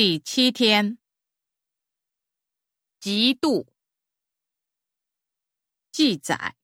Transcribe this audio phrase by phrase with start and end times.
[0.00, 0.96] 第七天，
[3.00, 3.66] 极度，
[5.90, 6.56] 记载，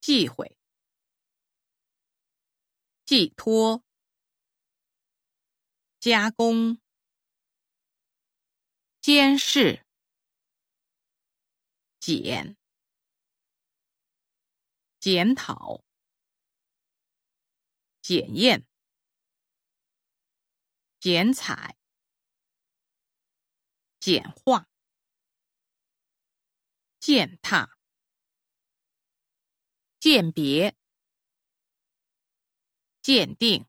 [0.00, 0.58] 忌讳，
[3.04, 3.84] 寄托，
[6.00, 6.80] 加工，
[9.00, 9.86] 监视，
[12.00, 12.56] 检，
[14.98, 15.84] 检讨，
[18.02, 18.66] 检验。
[21.06, 21.76] 剪彩、
[24.00, 24.68] 简化、
[26.98, 27.78] 践踏、
[30.00, 30.76] 鉴别、
[33.02, 33.68] 鉴定、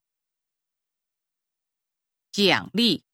[2.32, 3.06] 奖励、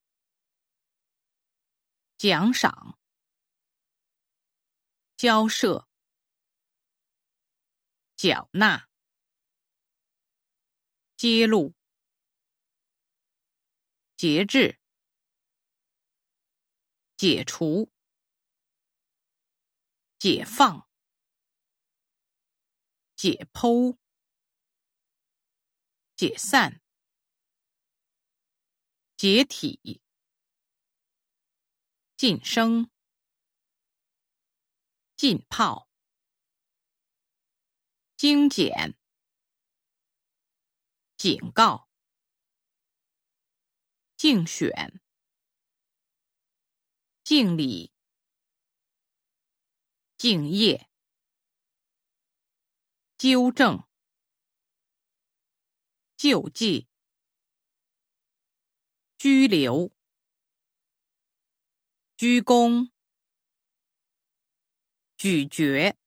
[2.17, 2.97] 奖赏、
[5.17, 5.85] 交涉、
[8.15, 8.87] 缴纳、
[11.17, 11.75] 揭露。
[14.23, 14.79] 节制、
[17.17, 17.91] 解除、
[20.17, 20.87] 解放、
[23.17, 23.97] 解剖、
[26.15, 26.81] 解散、
[29.17, 30.01] 解体、
[32.15, 32.89] 晋升、
[35.17, 35.89] 浸泡、
[38.15, 38.95] 精简、
[41.17, 41.92] 警告。
[44.23, 45.01] 竞选、
[47.25, 47.91] 敬礼、
[50.17, 50.89] 敬业、
[53.17, 53.83] 纠正、
[56.15, 56.87] 救济、
[59.17, 59.91] 拘留、
[62.15, 62.91] 鞠躬、
[65.17, 65.97] 咀嚼、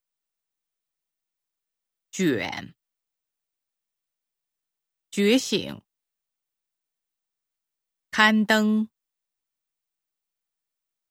[2.09, 2.73] 卷、
[5.11, 5.86] 觉醒。
[8.17, 8.89] 刊登。